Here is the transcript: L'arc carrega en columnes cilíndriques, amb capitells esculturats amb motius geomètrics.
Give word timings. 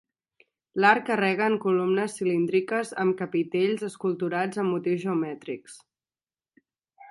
L'arc 0.83 1.03
carrega 1.09 1.49
en 1.51 1.57
columnes 1.65 2.15
cilíndriques, 2.21 2.95
amb 3.05 3.15
capitells 3.21 3.85
esculturats 3.89 4.63
amb 4.65 4.75
motius 4.77 5.07
geomètrics. 5.07 5.77